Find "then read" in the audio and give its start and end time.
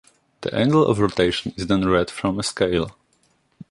1.67-2.09